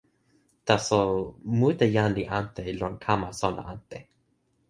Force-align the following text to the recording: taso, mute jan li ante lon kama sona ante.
taso, 0.67 0.99
mute 1.59 1.85
jan 1.95 2.11
li 2.17 2.23
ante 2.39 2.63
lon 2.79 2.95
kama 3.05 3.29
sona 3.41 3.61
ante. 3.73 3.99